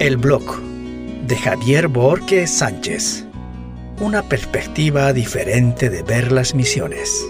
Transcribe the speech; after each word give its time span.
El 0.00 0.16
blog 0.16 0.62
de 1.26 1.36
Javier 1.36 1.88
Borges 1.88 2.50
Sánchez. 2.50 3.26
Una 4.00 4.22
perspectiva 4.22 5.12
diferente 5.12 5.90
de 5.90 6.02
ver 6.02 6.32
las 6.32 6.54
misiones. 6.54 7.28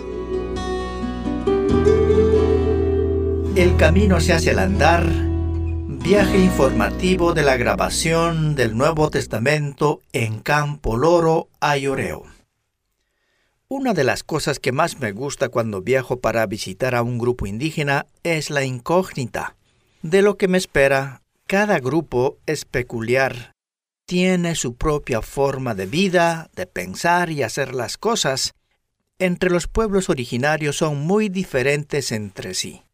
El 3.56 3.76
camino 3.76 4.20
se 4.20 4.34
hace 4.34 4.50
al 4.52 4.60
andar. 4.60 5.04
Viaje 5.04 6.38
informativo 6.38 7.34
de 7.34 7.42
la 7.42 7.56
grabación 7.56 8.54
del 8.54 8.76
Nuevo 8.76 9.10
Testamento 9.10 10.00
en 10.12 10.38
Campo 10.38 10.96
Loro, 10.96 11.48
Ayoreo. 11.58 12.22
Una 13.66 13.94
de 13.94 14.04
las 14.04 14.22
cosas 14.22 14.60
que 14.60 14.70
más 14.70 15.00
me 15.00 15.10
gusta 15.10 15.48
cuando 15.48 15.82
viajo 15.82 16.20
para 16.20 16.46
visitar 16.46 16.94
a 16.94 17.02
un 17.02 17.18
grupo 17.18 17.48
indígena 17.48 18.06
es 18.22 18.48
la 18.48 18.62
incógnita 18.62 19.56
de 20.02 20.22
lo 20.22 20.36
que 20.36 20.46
me 20.46 20.56
espera 20.56 21.19
cada 21.50 21.80
grupo 21.80 22.38
es 22.46 22.64
peculiar, 22.64 23.56
tiene 24.06 24.54
su 24.54 24.76
propia 24.76 25.20
forma 25.20 25.74
de 25.74 25.86
vida, 25.86 26.48
de 26.54 26.66
pensar 26.66 27.28
y 27.30 27.42
hacer 27.42 27.74
las 27.74 27.98
cosas. 27.98 28.54
Entre 29.18 29.50
los 29.50 29.66
pueblos 29.66 30.10
originarios 30.10 30.76
son 30.76 31.00
muy 31.00 31.28
diferentes 31.28 32.12
entre 32.12 32.54
sí. 32.54 32.84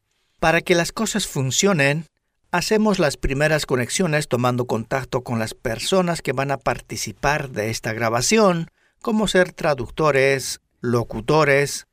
Para 0.41 0.62
que 0.62 0.74
las 0.74 0.91
cosas 0.91 1.27
funcionen, 1.27 2.06
hacemos 2.51 2.98
las 2.98 3.19
primeras 3.19 3.66
conexiones 3.66 4.27
tomando 4.27 4.65
contacto 4.65 5.20
con 5.20 5.38
las 5.38 5.52
personas 5.52 6.23
que 6.23 6.32
van 6.32 6.51
a 6.51 6.57
participar 6.57 7.51
de 7.51 7.68
esta 7.68 7.93
grabación, 7.93 8.70
como 9.02 9.29
ser 9.29 9.52
traductores, 9.52 10.62
locutores 10.80 11.88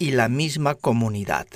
y 0.00 0.10
la 0.10 0.28
misma 0.28 0.74
comunidad. 0.74 1.46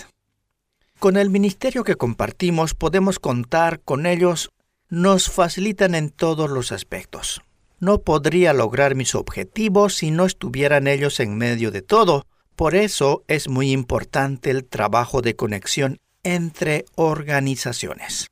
Con 1.02 1.16
el 1.16 1.30
ministerio 1.30 1.82
que 1.82 1.96
compartimos 1.96 2.74
podemos 2.74 3.18
contar 3.18 3.80
con 3.80 4.06
ellos, 4.06 4.50
nos 4.88 5.28
facilitan 5.28 5.96
en 5.96 6.10
todos 6.10 6.48
los 6.48 6.70
aspectos. 6.70 7.42
No 7.80 8.02
podría 8.02 8.52
lograr 8.52 8.94
mis 8.94 9.16
objetivos 9.16 9.96
si 9.96 10.12
no 10.12 10.26
estuvieran 10.26 10.86
ellos 10.86 11.18
en 11.18 11.36
medio 11.36 11.72
de 11.72 11.82
todo. 11.82 12.24
Por 12.54 12.76
eso 12.76 13.24
es 13.26 13.48
muy 13.48 13.72
importante 13.72 14.50
el 14.50 14.64
trabajo 14.64 15.22
de 15.22 15.34
conexión 15.34 15.98
entre 16.22 16.84
organizaciones. 16.94 18.28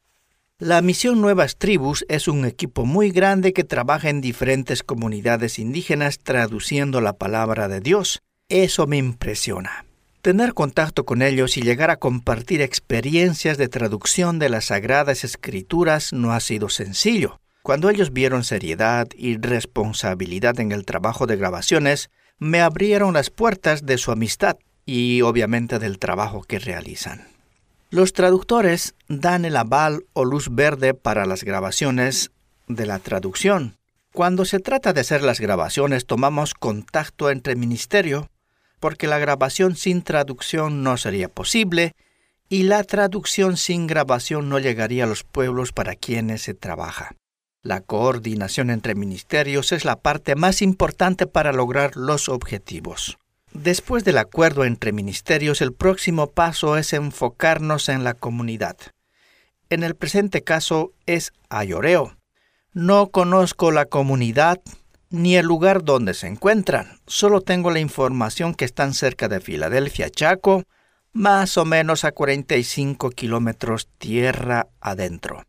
La 0.61 0.81
misión 0.81 1.21
Nuevas 1.21 1.57
Tribus 1.57 2.07
es 2.09 2.29
un 2.29 2.45
equipo 2.45 2.85
muy 2.85 3.11
grande 3.11 3.53
que 3.53 3.65
trabaja 3.65 4.11
en 4.11 4.21
diferentes 4.21 4.85
comunidades 4.85 5.59
indígenas 5.59 6.21
traduciendo 6.21 7.01
la 7.01 7.15
palabra 7.15 7.67
de 7.67 7.81
Dios. 7.81 8.21
Eso 8.49 8.87
me 8.87 8.97
impresiona. 8.97 9.90
Tener 10.23 10.53
contacto 10.53 11.07
con 11.07 11.23
ellos 11.23 11.57
y 11.57 11.63
llegar 11.63 11.91
a 11.91 11.97
compartir 11.97 12.61
experiencias 12.61 13.57
de 13.57 13.69
traducción 13.69 14.39
de 14.39 14.51
las 14.51 14.67
Sagradas 14.67 15.25
Escrituras 15.25 16.13
no 16.13 16.33
ha 16.33 16.41
sido 16.41 16.69
sencillo. 16.69 17.41
Cuando 17.63 17.89
ellos 17.89 18.13
vieron 18.13 18.45
seriedad 18.45 19.09
y 19.17 19.39
responsabilidad 19.39 20.61
en 20.61 20.73
el 20.73 20.85
trabajo 20.85 21.27
de 21.27 21.37
grabaciones, 21.37 22.11
me 22.39 22.61
abrieron 22.61 23.15
las 23.15 23.31
puertas 23.31 23.87
de 23.87 23.97
su 23.97 24.13
amistad 24.13 24.59
y 24.85 25.23
obviamente 25.23 25.79
del 25.79 25.99
trabajo 25.99 26.43
que 26.43 26.59
realizan. 26.59 27.27
Los 27.89 28.13
traductores 28.13 28.95
dan 29.09 29.47
el 29.47 29.57
aval 29.57 30.05
o 30.13 30.27
luz 30.27 30.49
verde 30.51 30.93
para 30.93 31.25
las 31.25 31.45
grabaciones 31.45 32.31
de 32.69 32.85
la 32.85 32.99
traducción. 32.99 33.77
Cuando 34.13 34.45
se 34.45 34.61
trata 34.61 34.93
de 34.93 35.01
hacer 35.01 35.23
las 35.23 35.41
grabaciones 35.41 36.05
tomamos 36.05 36.53
contacto 36.53 37.31
entre 37.31 37.57
ministerio, 37.57 38.30
porque 38.81 39.07
la 39.07 39.19
grabación 39.19 39.77
sin 39.77 40.03
traducción 40.03 40.83
no 40.83 40.97
sería 40.97 41.29
posible 41.29 41.93
y 42.49 42.65
la 42.65 42.83
traducción 42.83 43.57
sin 43.57 43.87
grabación 43.87 44.49
no 44.49 44.59
llegaría 44.59 45.05
a 45.05 45.07
los 45.07 45.23
pueblos 45.23 45.73
para 45.73 45.95
quienes 45.95 46.43
se 46.43 46.55
trabaja. 46.55 47.15
La 47.63 47.83
coordinación 47.83 48.71
entre 48.71 48.95
ministerios 48.95 49.71
es 49.71 49.85
la 49.85 50.01
parte 50.01 50.35
más 50.35 50.63
importante 50.63 51.27
para 51.27 51.53
lograr 51.53 51.95
los 51.95 52.29
objetivos. 52.29 53.19
Después 53.53 54.05
del 54.05 54.19
acuerdo 54.19 54.65
entre 54.65 54.93
ministerios, 54.93 55.61
el 55.61 55.73
próximo 55.73 56.29
paso 56.29 56.77
es 56.77 56.93
enfocarnos 56.93 57.89
en 57.89 58.03
la 58.03 58.15
comunidad. 58.15 58.77
En 59.69 59.83
el 59.83 59.95
presente 59.95 60.43
caso 60.43 60.93
es 61.07 61.33
Ayoreo. 61.49 62.17
No 62.73 63.11
conozco 63.11 63.73
la 63.73 63.85
comunidad, 63.85 64.61
ni 65.11 65.37
el 65.37 65.47
lugar 65.47 65.85
donde 65.85 66.15
se 66.15 66.29
encuentran. 66.29 66.99
Solo 67.07 67.41
tengo 67.41 67.71
la 67.71 67.81
información 67.81 68.55
que 68.55 68.65
están 68.65 68.95
cerca 68.95 69.29
de 69.29 69.41
Filadelfia, 69.41 70.09
Chaco, 70.09 70.65
más 71.13 71.57
o 71.59 71.65
menos 71.65 72.05
a 72.05 72.13
45 72.13 73.11
kilómetros 73.11 73.89
tierra 73.99 74.69
adentro. 74.81 75.45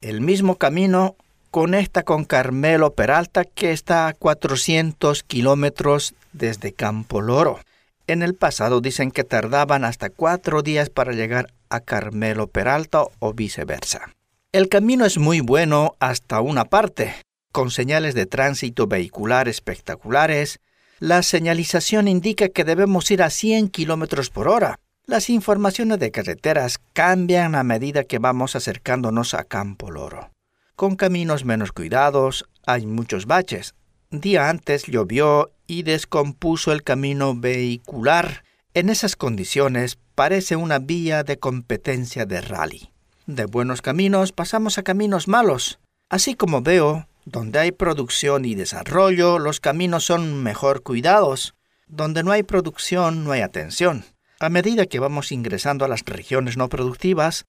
El 0.00 0.20
mismo 0.20 0.56
camino 0.56 1.16
conecta 1.50 2.02
con 2.04 2.24
Carmelo 2.24 2.94
Peralta, 2.94 3.44
que 3.44 3.72
está 3.72 4.06
a 4.06 4.14
400 4.14 5.22
kilómetros 5.24 6.14
desde 6.32 6.72
Campo 6.72 7.20
Loro. 7.20 7.60
En 8.06 8.22
el 8.22 8.34
pasado 8.34 8.80
dicen 8.80 9.10
que 9.10 9.24
tardaban 9.24 9.84
hasta 9.84 10.10
cuatro 10.10 10.62
días 10.62 10.90
para 10.90 11.12
llegar 11.12 11.52
a 11.68 11.80
Carmelo 11.80 12.46
Peralta 12.46 13.04
o 13.18 13.32
viceversa. 13.32 14.10
El 14.52 14.68
camino 14.68 15.04
es 15.04 15.18
muy 15.18 15.40
bueno 15.40 15.94
hasta 15.98 16.40
una 16.40 16.64
parte, 16.64 17.14
con 17.52 17.70
señales 17.70 18.14
de 18.14 18.26
tránsito 18.26 18.86
vehicular 18.86 19.46
espectaculares, 19.48 20.58
la 20.98 21.22
señalización 21.22 22.08
indica 22.08 22.48
que 22.48 22.64
debemos 22.64 23.10
ir 23.10 23.22
a 23.22 23.30
100 23.30 23.68
km 23.68 24.30
por 24.30 24.48
hora. 24.48 24.78
Las 25.04 25.30
informaciones 25.30 25.98
de 25.98 26.10
carreteras 26.10 26.80
cambian 26.92 27.54
a 27.54 27.64
medida 27.64 28.04
que 28.04 28.18
vamos 28.18 28.56
acercándonos 28.56 29.34
a 29.34 29.44
Campo 29.44 29.90
Loro. 29.90 30.30
Con 30.76 30.96
caminos 30.96 31.44
menos 31.44 31.72
cuidados, 31.72 32.48
hay 32.66 32.86
muchos 32.86 33.26
baches. 33.26 33.74
Día 34.10 34.48
antes 34.48 34.86
llovió 34.86 35.50
y 35.66 35.82
descompuso 35.82 36.72
el 36.72 36.82
camino 36.82 37.34
vehicular. 37.34 38.44
En 38.74 38.88
esas 38.88 39.16
condiciones 39.16 39.98
parece 40.14 40.56
una 40.56 40.78
vía 40.78 41.24
de 41.24 41.38
competencia 41.38 42.26
de 42.26 42.40
rally. 42.40 42.90
De 43.26 43.44
buenos 43.46 43.82
caminos 43.82 44.32
pasamos 44.32 44.78
a 44.78 44.82
caminos 44.82 45.28
malos. 45.28 45.78
Así 46.08 46.34
como 46.34 46.62
veo, 46.62 47.08
donde 47.24 47.58
hay 47.58 47.72
producción 47.72 48.44
y 48.44 48.54
desarrollo, 48.54 49.38
los 49.38 49.60
caminos 49.60 50.04
son 50.04 50.42
mejor 50.42 50.82
cuidados. 50.82 51.54
Donde 51.86 52.22
no 52.22 52.32
hay 52.32 52.42
producción, 52.42 53.24
no 53.24 53.32
hay 53.32 53.42
atención. 53.42 54.04
A 54.40 54.48
medida 54.48 54.86
que 54.86 54.98
vamos 54.98 55.30
ingresando 55.30 55.84
a 55.84 55.88
las 55.88 56.04
regiones 56.04 56.56
no 56.56 56.68
productivas, 56.68 57.44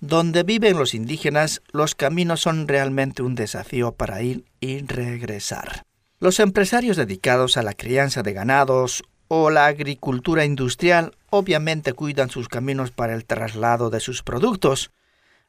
donde 0.00 0.42
viven 0.42 0.78
los 0.78 0.94
indígenas, 0.94 1.62
los 1.72 1.94
caminos 1.94 2.40
son 2.42 2.68
realmente 2.68 3.22
un 3.22 3.34
desafío 3.34 3.92
para 3.92 4.22
ir 4.22 4.44
y 4.60 4.80
regresar. 4.80 5.84
Los 6.18 6.38
empresarios 6.38 6.96
dedicados 6.96 7.56
a 7.56 7.62
la 7.62 7.74
crianza 7.74 8.22
de 8.22 8.32
ganados 8.32 9.02
o 9.28 9.50
la 9.50 9.66
agricultura 9.66 10.44
industrial 10.44 11.16
obviamente 11.30 11.94
cuidan 11.94 12.30
sus 12.30 12.48
caminos 12.48 12.90
para 12.90 13.14
el 13.14 13.24
traslado 13.24 13.90
de 13.90 14.00
sus 14.00 14.22
productos. 14.22 14.90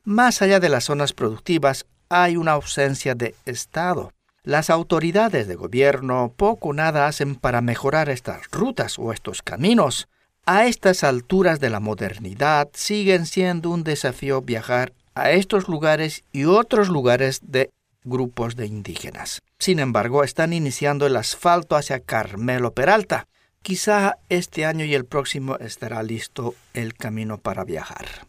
Más 0.04 0.42
allá 0.42 0.60
de 0.60 0.70
las 0.70 0.86
zonas 0.86 1.14
productivas 1.14 1.86
hay 2.10 2.38
una 2.38 2.54
ausencia 2.54 3.16
de 3.16 3.36
Estado. 3.46 4.14
Las 4.44 4.70
autoridades 4.70 5.48
de 5.48 5.56
gobierno 5.56 6.34
poco 6.36 6.70
o 6.70 6.74
nada 6.74 7.08
hacen 7.08 7.36
para 7.36 7.62
mejorar 7.62 8.10
estas 8.10 8.50
rutas 8.52 8.98
o 8.98 9.12
estos 9.12 9.42
caminos. 9.42 10.08
A 10.46 10.68
estas 10.68 11.04
alturas 11.04 11.60
de 11.60 11.70
la 11.70 11.82
modernidad 11.82 12.70
siguen 12.74 13.26
siendo 13.26 13.70
un 13.70 13.84
desafío 13.84 14.42
viajar 14.42 14.94
a 15.16 15.32
estos 15.32 15.68
lugares 15.68 16.24
y 16.32 16.46
otros 16.46 16.88
lugares 16.88 17.42
de 17.44 17.72
grupos 18.06 18.56
de 18.56 18.68
indígenas. 18.68 19.42
Sin 19.60 19.80
embargo, 19.80 20.24
están 20.24 20.54
iniciando 20.54 21.08
el 21.08 21.18
asfalto 21.18 21.76
hacia 21.76 22.00
Carmelo 22.00 22.72
Peralta. 22.72 23.28
Quizá 23.62 24.18
este 24.30 24.66
año 24.66 24.86
y 24.86 24.94
el 24.94 25.04
próximo 25.04 25.58
estará 25.58 26.02
listo 26.04 26.56
el 26.74 26.94
camino 26.94 27.38
para 27.38 27.66
viajar 27.66 28.28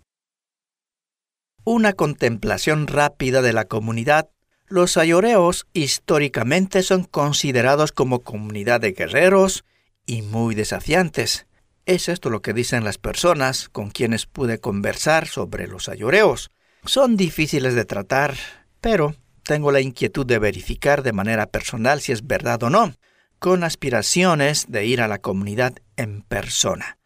una 1.70 1.92
contemplación 1.92 2.86
rápida 2.86 3.42
de 3.42 3.52
la 3.52 3.66
comunidad, 3.66 4.30
los 4.68 4.96
ayoreos 4.96 5.66
históricamente 5.74 6.82
son 6.82 7.04
considerados 7.04 7.92
como 7.92 8.20
comunidad 8.20 8.80
de 8.80 8.92
guerreros 8.92 9.66
y 10.06 10.22
muy 10.22 10.54
desafiantes. 10.54 11.46
Es 11.84 12.08
esto 12.08 12.30
lo 12.30 12.40
que 12.40 12.54
dicen 12.54 12.84
las 12.84 12.96
personas 12.96 13.68
con 13.68 13.90
quienes 13.90 14.24
pude 14.24 14.58
conversar 14.58 15.26
sobre 15.26 15.66
los 15.66 15.90
ayoreos. 15.90 16.50
Son 16.86 17.18
difíciles 17.18 17.74
de 17.74 17.84
tratar, 17.84 18.34
pero 18.80 19.14
tengo 19.42 19.70
la 19.70 19.82
inquietud 19.82 20.24
de 20.24 20.38
verificar 20.38 21.02
de 21.02 21.12
manera 21.12 21.48
personal 21.48 22.00
si 22.00 22.12
es 22.12 22.26
verdad 22.26 22.62
o 22.62 22.70
no, 22.70 22.94
con 23.38 23.62
aspiraciones 23.62 24.64
de 24.68 24.86
ir 24.86 25.02
a 25.02 25.08
la 25.08 25.18
comunidad 25.18 25.74
en 25.98 26.22
persona. 26.22 26.96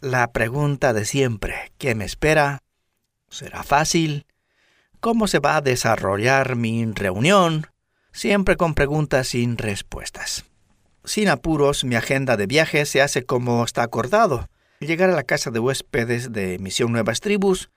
La 0.00 0.32
pregunta 0.32 0.92
de 0.92 1.04
siempre, 1.04 1.70
¿qué 1.78 1.94
me 1.94 2.04
espera? 2.04 2.58
¿Será 3.30 3.62
fácil? 3.62 4.26
¿Cómo 5.00 5.28
se 5.28 5.38
va 5.38 5.56
a 5.56 5.60
desarrollar 5.60 6.56
mi 6.56 6.84
reunión? 6.86 7.66
Siempre 8.12 8.56
con 8.56 8.74
preguntas 8.74 9.28
sin 9.28 9.58
respuestas. 9.58 10.44
Sin 11.04 11.28
apuros, 11.28 11.84
mi 11.84 11.94
agenda 11.94 12.36
de 12.36 12.46
viaje 12.46 12.84
se 12.84 13.00
hace 13.00 13.24
como 13.24 13.64
está 13.64 13.82
acordado. 13.82 14.48
Llegar 14.80 15.10
a 15.10 15.14
la 15.14 15.22
casa 15.22 15.50
de 15.50 15.58
huéspedes 15.58 16.32
de 16.32 16.58
Misión 16.58 16.92
Nuevas 16.92 17.20
Tribus, 17.20 17.70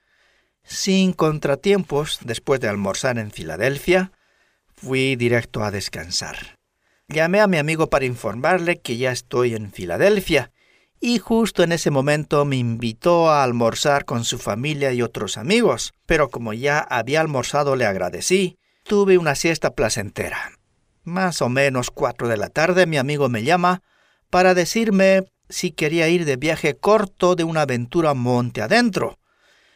sin 0.64 1.12
contratiempos, 1.12 2.18
después 2.22 2.60
de 2.60 2.68
almorzar 2.68 3.18
en 3.18 3.30
Filadelfia, 3.30 4.12
fui 4.74 5.16
directo 5.16 5.64
a 5.64 5.70
descansar. 5.70 6.58
Llamé 7.08 7.40
a 7.40 7.46
mi 7.46 7.58
amigo 7.58 7.90
para 7.90 8.04
informarle 8.04 8.80
que 8.80 8.96
ya 8.96 9.12
estoy 9.12 9.54
en 9.54 9.72
Filadelfia 9.72 10.52
y 11.04 11.18
justo 11.18 11.64
en 11.64 11.72
ese 11.72 11.90
momento 11.90 12.44
me 12.44 12.54
invitó 12.54 13.28
a 13.28 13.42
almorzar 13.42 14.04
con 14.04 14.22
su 14.22 14.38
familia 14.38 14.92
y 14.92 15.02
otros 15.02 15.36
amigos, 15.36 15.92
pero 16.06 16.28
como 16.28 16.52
ya 16.52 16.78
había 16.78 17.20
almorzado 17.20 17.74
le 17.74 17.86
agradecí, 17.86 18.56
tuve 18.84 19.18
una 19.18 19.34
siesta 19.34 19.74
placentera. 19.74 20.52
Más 21.02 21.42
o 21.42 21.48
menos 21.48 21.90
cuatro 21.90 22.28
de 22.28 22.36
la 22.36 22.50
tarde 22.50 22.86
mi 22.86 22.98
amigo 22.98 23.28
me 23.28 23.42
llama 23.42 23.82
para 24.30 24.54
decirme 24.54 25.24
si 25.48 25.72
quería 25.72 26.08
ir 26.08 26.24
de 26.24 26.36
viaje 26.36 26.76
corto 26.76 27.34
de 27.34 27.42
una 27.42 27.62
aventura 27.62 28.14
monte 28.14 28.62
adentro, 28.62 29.18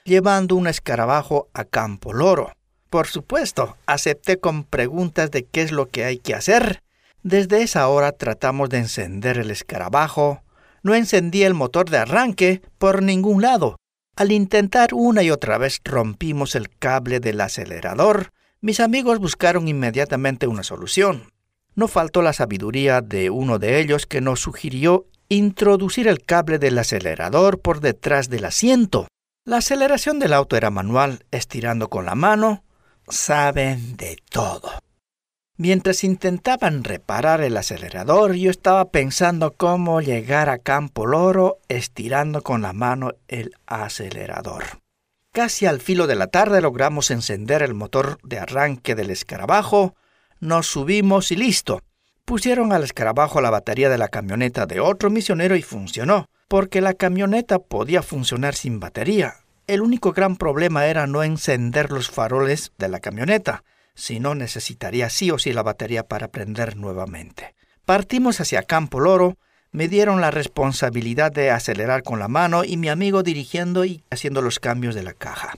llevando 0.04 0.54
un 0.54 0.68
escarabajo 0.68 1.48
a 1.54 1.64
Campo 1.64 2.12
Loro. 2.12 2.52
Por 2.88 3.08
supuesto, 3.08 3.76
acepté 3.86 4.38
con 4.38 4.62
preguntas 4.62 5.32
de 5.32 5.44
qué 5.44 5.62
es 5.62 5.72
lo 5.72 5.88
que 5.88 6.04
hay 6.04 6.18
que 6.18 6.34
hacer. 6.34 6.84
Desde 7.24 7.64
esa 7.64 7.88
hora 7.88 8.12
tratamos 8.12 8.68
de 8.68 8.78
encender 8.78 9.38
el 9.38 9.50
escarabajo, 9.50 10.44
no 10.86 10.94
encendía 10.94 11.48
el 11.48 11.54
motor 11.54 11.90
de 11.90 11.98
arranque 11.98 12.62
por 12.78 13.02
ningún 13.02 13.42
lado. 13.42 13.76
Al 14.14 14.30
intentar 14.30 14.94
una 14.94 15.22
y 15.22 15.30
otra 15.30 15.58
vez 15.58 15.80
rompimos 15.84 16.54
el 16.54 16.70
cable 16.70 17.20
del 17.20 17.40
acelerador. 17.40 18.32
Mis 18.60 18.78
amigos 18.80 19.18
buscaron 19.18 19.66
inmediatamente 19.66 20.46
una 20.46 20.62
solución. 20.62 21.32
No 21.74 21.88
faltó 21.88 22.22
la 22.22 22.32
sabiduría 22.32 23.02
de 23.02 23.30
uno 23.30 23.58
de 23.58 23.80
ellos 23.80 24.06
que 24.06 24.20
nos 24.20 24.40
sugirió 24.40 25.06
introducir 25.28 26.06
el 26.06 26.22
cable 26.24 26.58
del 26.58 26.78
acelerador 26.78 27.60
por 27.60 27.80
detrás 27.80 28.30
del 28.30 28.44
asiento. 28.44 29.08
La 29.44 29.58
aceleración 29.58 30.20
del 30.20 30.32
auto 30.32 30.56
era 30.56 30.70
manual, 30.70 31.24
estirando 31.32 31.88
con 31.90 32.06
la 32.06 32.14
mano. 32.14 32.62
Saben 33.08 33.96
de 33.96 34.16
todo. 34.30 34.70
Mientras 35.58 36.04
intentaban 36.04 36.84
reparar 36.84 37.40
el 37.40 37.56
acelerador, 37.56 38.34
yo 38.34 38.50
estaba 38.50 38.90
pensando 38.90 39.54
cómo 39.56 40.02
llegar 40.02 40.50
a 40.50 40.58
Campo 40.58 41.06
Loro 41.06 41.60
estirando 41.68 42.42
con 42.42 42.60
la 42.60 42.74
mano 42.74 43.12
el 43.26 43.54
acelerador. 43.64 44.64
Casi 45.32 45.64
al 45.64 45.80
filo 45.80 46.06
de 46.06 46.14
la 46.14 46.26
tarde 46.26 46.60
logramos 46.60 47.10
encender 47.10 47.62
el 47.62 47.72
motor 47.72 48.18
de 48.22 48.38
arranque 48.38 48.94
del 48.94 49.08
escarabajo, 49.08 49.94
nos 50.40 50.66
subimos 50.66 51.32
y 51.32 51.36
listo. 51.36 51.80
Pusieron 52.26 52.74
al 52.74 52.82
escarabajo 52.82 53.40
la 53.40 53.48
batería 53.48 53.88
de 53.88 53.96
la 53.96 54.08
camioneta 54.08 54.66
de 54.66 54.80
otro 54.80 55.08
misionero 55.08 55.56
y 55.56 55.62
funcionó, 55.62 56.26
porque 56.48 56.82
la 56.82 56.92
camioneta 56.92 57.60
podía 57.60 58.02
funcionar 58.02 58.54
sin 58.54 58.78
batería. 58.78 59.36
El 59.66 59.80
único 59.80 60.12
gran 60.12 60.36
problema 60.36 60.84
era 60.86 61.06
no 61.06 61.22
encender 61.22 61.92
los 61.92 62.10
faroles 62.10 62.72
de 62.76 62.88
la 62.88 63.00
camioneta 63.00 63.64
si 63.96 64.20
no 64.20 64.36
necesitaría 64.36 65.10
sí 65.10 65.32
o 65.32 65.38
sí 65.38 65.52
la 65.52 65.64
batería 65.64 66.04
para 66.04 66.28
prender 66.28 66.76
nuevamente. 66.76 67.56
Partimos 67.84 68.40
hacia 68.40 68.62
Campo 68.62 69.00
Loro, 69.00 69.38
me 69.72 69.88
dieron 69.88 70.20
la 70.20 70.30
responsabilidad 70.30 71.32
de 71.32 71.50
acelerar 71.50 72.02
con 72.02 72.18
la 72.18 72.28
mano 72.28 72.62
y 72.64 72.76
mi 72.76 72.88
amigo 72.88 73.22
dirigiendo 73.22 73.84
y 73.84 74.04
haciendo 74.10 74.42
los 74.42 74.60
cambios 74.60 74.94
de 74.94 75.02
la 75.02 75.12
caja. 75.12 75.54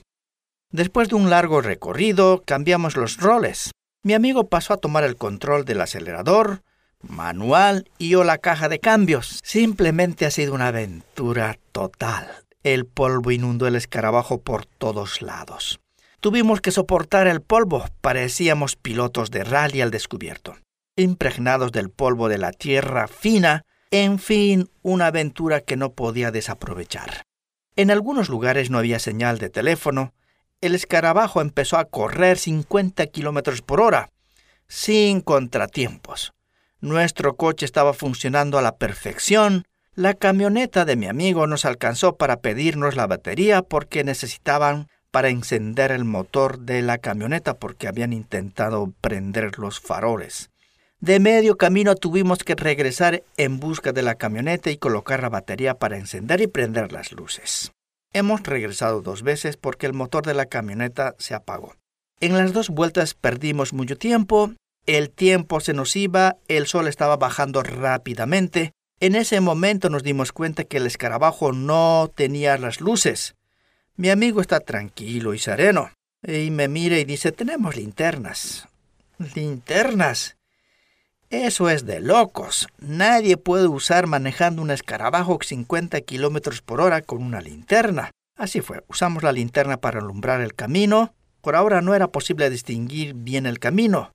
Después 0.71 1.09
de 1.09 1.15
un 1.15 1.29
largo 1.29 1.61
recorrido, 1.61 2.41
cambiamos 2.45 2.95
los 2.95 3.17
roles. 3.17 3.71
Mi 4.03 4.13
amigo 4.13 4.47
pasó 4.47 4.73
a 4.73 4.77
tomar 4.77 5.03
el 5.03 5.15
control 5.15 5.65
del 5.65 5.81
acelerador, 5.81 6.63
manual 7.01 7.89
y 7.97 8.09
yo 8.09 8.23
la 8.23 8.37
caja 8.37 8.69
de 8.69 8.79
cambios. 8.79 9.39
Simplemente 9.43 10.25
ha 10.25 10.31
sido 10.31 10.53
una 10.53 10.67
aventura 10.67 11.57
total. 11.71 12.27
El 12.63 12.85
polvo 12.85 13.31
inundó 13.31 13.67
el 13.67 13.75
escarabajo 13.75 14.41
por 14.41 14.65
todos 14.65 15.21
lados. 15.21 15.79
Tuvimos 16.19 16.59
que 16.59 16.71
soportar 16.71 17.27
el 17.27 17.41
polvo, 17.41 17.85
parecíamos 18.01 18.75
pilotos 18.75 19.31
de 19.31 19.45
rally 19.45 19.79
al 19.79 19.89
descubierto, 19.89 20.57
impregnados 20.97 21.71
del 21.71 21.89
polvo 21.89 22.27
de 22.27 22.37
la 22.37 22.51
tierra 22.51 23.07
fina, 23.07 23.63
en 23.89 24.19
fin, 24.19 24.69
una 24.81 25.07
aventura 25.07 25.61
que 25.61 25.77
no 25.77 25.93
podía 25.93 26.31
desaprovechar. 26.31 27.23
En 27.77 27.89
algunos 27.89 28.27
lugares 28.27 28.69
no 28.69 28.79
había 28.79 28.99
señal 28.99 29.37
de 29.37 29.49
teléfono, 29.49 30.13
el 30.59 30.75
escarabajo 30.75 31.39
empezó 31.39 31.77
a 31.77 31.85
correr 31.85 32.37
50 32.37 33.07
kilómetros 33.07 33.61
por 33.61 33.79
hora, 33.79 34.11
sin 34.67 35.21
contratiempos. 35.21 36.33
Nuestro 36.81 37.37
coche 37.37 37.65
estaba 37.65 37.93
funcionando 37.93 38.57
a 38.57 38.61
la 38.61 38.75
perfección. 38.75 39.63
La 39.95 40.13
camioneta 40.13 40.83
de 40.83 40.97
mi 40.97 41.07
amigo 41.07 41.47
nos 41.47 41.63
alcanzó 41.63 42.17
para 42.17 42.41
pedirnos 42.41 42.97
la 42.97 43.07
batería 43.07 43.61
porque 43.61 44.03
necesitaban 44.03 44.89
para 45.11 45.29
encender 45.29 45.91
el 45.91 46.05
motor 46.05 46.59
de 46.59 46.81
la 46.81 46.97
camioneta 46.97 47.55
porque 47.55 47.87
habían 47.87 48.13
intentado 48.13 48.93
prender 49.01 49.57
los 49.57 49.79
faroles. 49.79 50.49
De 50.99 51.19
medio 51.19 51.57
camino 51.57 51.95
tuvimos 51.95 52.39
que 52.43 52.55
regresar 52.55 53.23
en 53.37 53.59
busca 53.59 53.93
de 53.93 54.01
la 54.01 54.15
camioneta 54.15 54.69
y 54.69 54.77
colocar 54.77 55.21
la 55.21 55.29
batería 55.29 55.75
para 55.75 55.97
encender 55.97 56.41
y 56.41 56.47
prender 56.47 56.91
las 56.91 57.13
luces. 57.13 57.71
Hemos 58.11 58.43
regresado 58.43 59.01
dos 59.01 59.23
veces 59.23 59.55
porque 59.55 59.85
el 59.85 59.93
motor 59.93 60.25
de 60.25 60.33
la 60.33 60.47
camioneta 60.47 61.15
se 61.17 61.35
apagó. 61.35 61.75
En 62.19 62.35
las 62.35 62.51
dos 62.51 62.69
vueltas 62.69 63.13
perdimos 63.13 63.71
mucho 63.71 63.97
tiempo, 63.97 64.51
el 64.85 65.09
tiempo 65.09 65.59
se 65.61 65.73
nos 65.73 65.95
iba, 65.95 66.35
el 66.47 66.67
sol 66.67 66.87
estaba 66.87 67.15
bajando 67.15 67.63
rápidamente. 67.63 68.73
En 68.99 69.15
ese 69.15 69.39
momento 69.39 69.89
nos 69.89 70.03
dimos 70.03 70.33
cuenta 70.33 70.65
que 70.65 70.77
el 70.77 70.87
escarabajo 70.87 71.53
no 71.53 72.11
tenía 72.13 72.57
las 72.57 72.81
luces. 72.81 73.35
Mi 73.99 74.09
amigo 74.09 74.39
está 74.39 74.61
tranquilo 74.61 75.33
y 75.33 75.39
sereno. 75.39 75.91
Y 76.25 76.51
me 76.51 76.69
mira 76.69 76.97
y 76.97 77.03
dice, 77.03 77.33
tenemos 77.33 77.75
linternas. 77.75 78.69
¿Linternas? 79.35 80.37
Eso 81.29 81.69
es 81.69 81.85
de 81.85 81.99
locos. 81.99 82.69
Nadie 82.77 83.35
puede 83.35 83.67
usar 83.67 84.07
manejando 84.07 84.61
un 84.61 84.71
escarabajo 84.71 85.37
50 85.43 85.99
kilómetros 85.99 86.61
por 86.61 86.79
hora 86.79 87.01
con 87.01 87.21
una 87.21 87.41
linterna. 87.41 88.11
Así 88.37 88.61
fue. 88.61 88.85
Usamos 88.87 89.21
la 89.21 89.33
linterna 89.33 89.75
para 89.75 89.99
alumbrar 89.99 90.39
el 90.39 90.55
camino. 90.55 91.13
Por 91.41 91.57
ahora 91.57 91.81
no 91.81 91.93
era 91.93 92.07
posible 92.07 92.49
distinguir 92.49 93.15
bien 93.15 93.45
el 93.45 93.59
camino. 93.59 94.13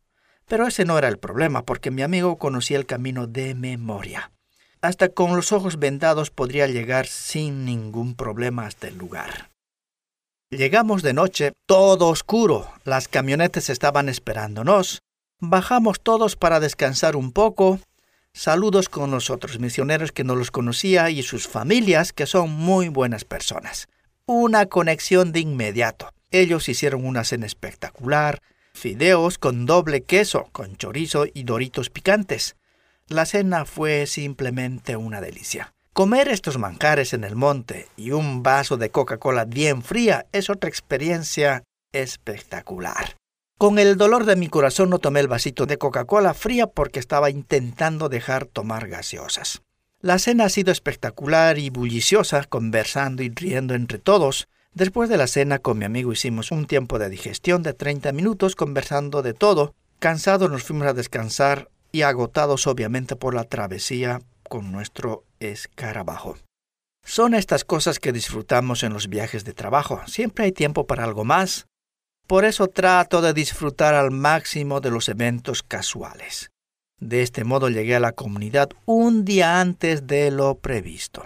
Pero 0.49 0.67
ese 0.67 0.87
no 0.87 0.97
era 0.97 1.09
el 1.09 1.19
problema, 1.19 1.63
porque 1.63 1.91
mi 1.91 2.01
amigo 2.01 2.39
conocía 2.39 2.79
el 2.79 2.87
camino 2.87 3.27
de 3.27 3.55
memoria. 3.55 4.33
Hasta 4.81 5.11
con 5.11 5.37
los 5.37 5.53
ojos 5.53 5.79
vendados 5.79 6.31
podría 6.31 6.69
llegar 6.69 7.07
sin 7.07 7.67
ningún 7.67 8.15
problema 8.15 8.65
hasta 8.65 8.89
el 8.89 8.97
lugar. 8.97 9.53
Llegamos 10.57 11.03
de 11.03 11.15
noche, 11.15 11.53
todo 11.67 12.09
oscuro. 12.09 12.71
Las 12.85 13.09
camionetas 13.09 13.71
estaban 13.71 14.09
esperándonos. 14.09 15.03
Bajamos 15.41 16.01
todos 16.01 16.37
para 16.37 16.61
descansar 16.61 17.17
un 17.17 17.33
poco. 17.33 17.81
Saludos 18.33 18.89
con 18.89 19.11
los 19.11 19.31
otros 19.31 19.59
misioneros 19.59 20.13
que 20.13 20.23
no 20.23 20.37
los 20.37 20.53
conocía 20.53 21.11
y 21.11 21.25
sus 21.25 21.49
familias, 21.49 22.13
que 22.13 22.27
son 22.27 22.51
muy 22.51 22.89
buenas 22.89 23.25
personas. 23.25 23.89
Una 24.27 24.67
conexión 24.67 25.33
de 25.33 25.41
inmediato. 25.41 26.11
Ellos 26.31 26.69
hicieron 26.69 27.05
una 27.05 27.25
cena 27.25 27.47
espectacular, 27.47 28.41
fideos 28.75 29.39
con 29.39 29.67
doble 29.67 30.03
queso, 30.05 30.49
con 30.53 30.77
chorizo 30.77 31.27
y 31.35 31.43
doritos 31.43 31.91
picantes. 31.91 32.55
La 33.09 33.27
cena 33.27 33.65
fue 33.65 34.07
simplemente 34.07 34.95
una 34.95 35.21
delicia. 35.21 35.74
Comer 35.95 36.27
estos 36.27 36.59
manjares 36.59 37.13
en 37.13 37.23
el 37.23 37.37
monte 37.37 37.87
y 37.97 38.11
un 38.11 38.43
vaso 38.43 38.77
de 38.77 38.91
Coca-Cola 38.91 39.45
bien 39.45 39.81
fría 39.81 40.27
es 40.33 40.51
otra 40.51 40.69
experiencia 40.69 41.63
espectacular. 41.93 43.15
Con 43.59 43.79
el 43.79 43.97
dolor 43.97 44.25
de 44.25 44.35
mi 44.35 44.49
corazón 44.49 44.91
no 44.91 44.99
tomé 44.99 45.21
el 45.21 45.29
vasito 45.29 45.67
de 45.67 45.79
Coca-Cola 45.79 46.35
fría 46.35 46.67
porque 46.67 46.99
estaba 46.99 47.31
intentando 47.31 48.09
dejar 48.09 48.47
tomar 48.47 48.89
gaseosas. 48.89 49.63
La 50.01 50.19
cena 50.19 50.47
ha 50.47 50.49
sido 50.49 50.73
espectacular 50.73 51.59
y 51.59 51.71
bulliciosa, 51.71 52.43
conversando 52.43 53.23
y 53.23 53.29
riendo 53.29 53.75
entre 53.75 54.01
todos. 54.01 54.49
Después 54.73 55.09
de 55.09 55.17
la 55.17 55.29
cena 55.29 55.61
con 55.61 55.79
mi 55.79 55.85
amigo 55.85 56.13
hicimos 56.13 56.51
un 56.51 56.67
tiempo 56.67 56.99
de 56.99 57.09
digestión 57.09 57.63
de 57.63 57.73
30 57.73 58.11
minutos 58.11 58.57
conversando 58.57 59.23
de 59.23 59.33
todo. 59.33 59.77
Cansados 60.01 60.51
nos 60.51 60.65
fuimos 60.65 60.89
a 60.89 60.93
descansar 60.93 61.71
y 61.93 62.03
agotados 62.03 62.67
obviamente 62.67 63.15
por 63.15 63.37
la 63.37 63.45
travesía 63.45 64.23
con 64.55 64.71
nuestro 64.71 65.25
escarabajo. 65.41 66.37
Son 67.05 67.35
estas 67.35 67.65
cosas 67.65 67.99
que 67.99 68.13
disfrutamos 68.13 68.85
en 68.85 68.93
los 68.93 69.09
viajes 69.09 69.45
de 69.45 69.53
trabajo. 69.53 70.01
Siempre 70.07 70.45
hay 70.45 70.53
tiempo 70.53 70.87
para 70.87 71.03
algo 71.03 71.25
más. 71.25 71.67
Por 72.29 72.45
eso 72.45 72.69
trato 72.69 73.21
de 73.21 73.33
disfrutar 73.33 73.97
al 73.97 74.13
máximo 74.13 74.81
de 74.81 74.93
los 74.93 75.09
eventos 75.09 75.65
casuales. 75.65 76.53
De 77.01 77.23
este 77.23 77.43
modo 77.43 77.69
llegué 77.69 77.97
a 77.97 78.01
la 78.01 78.13
comunidad 78.13 78.69
un 78.87 79.25
día 79.25 79.61
antes 79.61 80.07
de 80.07 80.31
lo 80.31 80.55
previsto. 80.55 81.25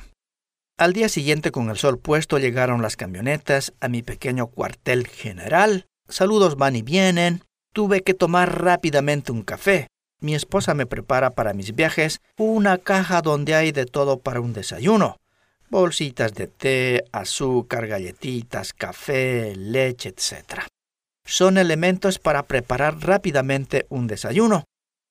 Al 0.78 0.94
día 0.94 1.10
siguiente, 1.10 1.50
con 1.50 1.68
el 1.68 1.76
sol 1.76 1.98
puesto, 1.98 2.38
llegaron 2.38 2.80
las 2.80 2.96
camionetas 2.96 3.74
a 3.82 3.88
mi 3.88 4.02
pequeño 4.02 4.46
cuartel 4.46 5.06
general. 5.06 5.84
Saludos 6.08 6.56
van 6.56 6.76
y 6.76 6.80
vienen. 6.80 7.44
Tuve 7.74 8.00
que 8.00 8.14
tomar 8.14 8.64
rápidamente 8.64 9.32
un 9.32 9.42
café. 9.42 9.86
Mi 10.20 10.34
esposa 10.34 10.74
me 10.74 10.86
prepara 10.86 11.30
para 11.30 11.52
mis 11.52 11.74
viajes 11.74 12.20
una 12.36 12.78
caja 12.78 13.22
donde 13.22 13.54
hay 13.54 13.70
de 13.70 13.86
todo 13.86 14.18
para 14.18 14.40
un 14.40 14.52
desayuno. 14.52 15.18
Bolsitas 15.70 16.34
de 16.34 16.46
té, 16.48 17.04
azúcar, 17.12 17.86
galletitas, 17.86 18.72
café, 18.72 19.54
leche, 19.54 20.08
etc. 20.08 20.62
son 21.24 21.58
elementos 21.58 22.18
para 22.18 22.44
preparar 22.44 22.98
rápidamente 23.00 23.86
un 23.90 24.06
desayuno. 24.06 24.64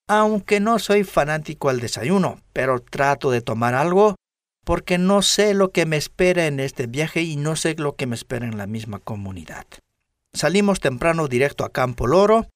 Aunque 0.09 0.59
no 0.59 0.79
soy 0.79 1.03
fanático 1.03 1.69
al 1.69 1.79
desayuno, 1.79 2.41
pero 2.53 2.79
trato 2.79 3.29
de 3.31 3.41
tomar 3.41 3.75
algo 3.75 4.15
porque 4.67 4.97
no 4.97 5.21
sé 5.21 5.53
lo 5.53 5.71
que 5.71 5.85
me 5.85 5.95
espera 5.95 6.45
en 6.45 6.59
este 6.59 6.87
viaje 6.87 7.21
y 7.21 7.37
no 7.37 7.55
sé 7.55 7.75
lo 7.77 7.95
que 7.95 8.05
me 8.05 8.15
espera 8.15 8.45
en 8.45 8.57
la 8.57 8.67
misma 8.67 8.99
comunidad. 8.99 9.65
Salimos 10.33 10.81
temprano 10.81 11.29
directo 11.29 11.63
a 11.63 11.71
Campo 11.71 12.05
Loro, 12.05 12.47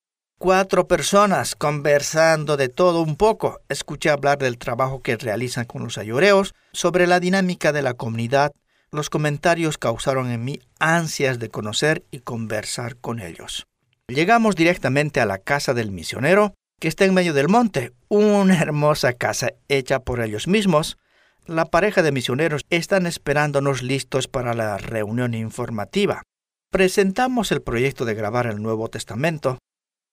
cuatro 0.41 0.87
personas 0.87 1.55
conversando 1.55 2.57
de 2.57 2.67
todo 2.67 3.01
un 3.01 3.15
poco. 3.15 3.61
Escuché 3.69 4.09
hablar 4.09 4.39
del 4.39 4.57
trabajo 4.57 4.99
que 4.99 5.15
realizan 5.15 5.65
con 5.65 5.83
los 5.83 5.99
ayoreos, 5.99 6.55
sobre 6.73 7.05
la 7.05 7.19
dinámica 7.19 7.71
de 7.71 7.83
la 7.83 7.93
comunidad. 7.93 8.51
Los 8.89 9.11
comentarios 9.11 9.77
causaron 9.77 10.31
en 10.31 10.43
mí 10.43 10.59
ansias 10.79 11.37
de 11.37 11.49
conocer 11.49 12.03
y 12.09 12.21
conversar 12.21 12.95
con 12.95 13.19
ellos. 13.19 13.67
Llegamos 14.07 14.55
directamente 14.55 15.21
a 15.21 15.27
la 15.27 15.37
casa 15.37 15.75
del 15.75 15.91
misionero, 15.91 16.55
que 16.79 16.87
está 16.87 17.05
en 17.05 17.13
medio 17.13 17.35
del 17.35 17.47
monte, 17.47 17.93
una 18.09 18.59
hermosa 18.59 19.13
casa 19.13 19.51
hecha 19.67 19.99
por 19.99 20.21
ellos 20.21 20.47
mismos, 20.47 20.97
la 21.45 21.65
pareja 21.65 22.01
de 22.01 22.11
misioneros 22.11 22.63
están 22.71 23.05
esperándonos 23.05 23.83
listos 23.83 24.27
para 24.27 24.55
la 24.55 24.77
reunión 24.79 25.35
informativa. 25.35 26.23
Presentamos 26.71 27.51
el 27.51 27.61
proyecto 27.61 28.05
de 28.05 28.15
grabar 28.15 28.47
el 28.47 28.61
Nuevo 28.61 28.89
Testamento. 28.89 29.59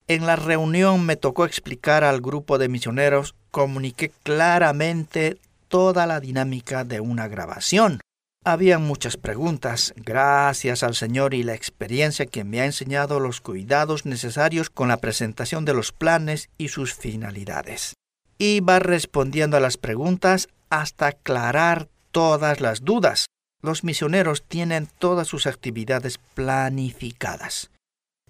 En 0.09 0.25
la 0.25 0.37
reunión 0.37 1.05
me 1.05 1.17
tocó 1.17 1.45
explicar 1.45 2.03
al 2.03 2.23
grupo 2.23 2.57
de 2.57 2.71
misioneros, 2.71 3.35
comuniqué 3.51 4.11
claramente 4.23 5.37
toda 5.69 6.07
la 6.07 6.19
dinámica 6.19 6.85
de 6.85 7.01
una 7.01 7.29
grabación. 7.29 8.01
Había 8.43 8.79
muchas 8.79 9.19
preguntas, 9.19 9.93
gracias 9.97 10.83
al 10.83 10.95
Señor 10.95 11.35
y 11.35 11.43
la 11.43 11.53
experiencia 11.53 12.25
que 12.25 12.43
me 12.45 12.63
ha 12.63 12.65
enseñado 12.65 13.21
los 13.21 13.43
cuidados 13.43 14.07
necesarios 14.07 14.71
con 14.71 14.89
la 14.89 14.97
presentación 14.97 15.67
de 15.67 15.75
los 15.75 15.93
planes 15.93 16.49
y 16.57 16.69
sus 16.69 16.95
finalidades. 16.95 17.93
Iba 18.39 18.79
respondiendo 18.79 19.59
a 19.59 19.61
las 19.61 19.77
preguntas 19.77 20.49
hasta 20.71 21.09
aclarar 21.09 21.89
todas 22.13 22.63
las 22.63 22.83
dudas. 22.83 23.27
Los 23.61 23.85
misioneros 23.85 24.43
tienen 24.43 24.89
todas 24.99 25.29
sus 25.29 25.47
actividades 25.47 26.19
planificadas. 26.33 27.71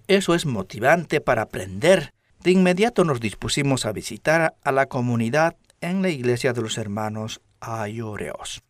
Eso 0.09 0.33
es 0.33 0.47
motivante 0.47 1.21
para 1.21 1.43
aprender. 1.43 2.15
De 2.43 2.49
inmediato 2.49 3.03
nos 3.03 3.19
dispusimos 3.19 3.85
a 3.85 3.91
visitar 3.91 4.55
a 4.63 4.71
la 4.71 4.87
comunidad 4.87 5.55
en 5.81 6.01
la 6.01 6.09
iglesia 6.09 6.51
de 6.51 6.63
los 6.63 6.79
hermanos 6.79 7.41
Ayoreos. 7.59 8.63